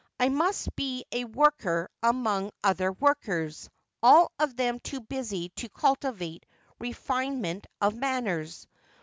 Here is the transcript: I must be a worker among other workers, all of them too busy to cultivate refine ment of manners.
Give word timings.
I 0.19 0.29
must 0.29 0.75
be 0.75 1.05
a 1.11 1.25
worker 1.25 1.87
among 2.01 2.49
other 2.63 2.91
workers, 2.91 3.69
all 4.01 4.31
of 4.39 4.55
them 4.55 4.79
too 4.79 5.01
busy 5.01 5.49
to 5.57 5.69
cultivate 5.69 6.43
refine 6.79 7.39
ment 7.39 7.67
of 7.81 7.93
manners. 7.95 8.65